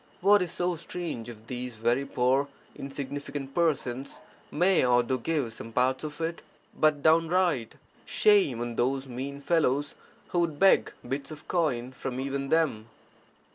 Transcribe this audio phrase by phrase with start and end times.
[0.21, 5.71] What is so strange if these very poor insignificant persons may or do give (some
[5.71, 6.41] parts of it)?
[6.75, 9.93] But downright shame on those mean fellows
[10.29, 12.87] who would beg bits of coin from even them